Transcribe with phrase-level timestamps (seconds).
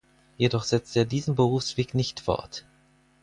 [0.35, 2.65] Jedoch setzte er diesen Berufsweg nicht fort.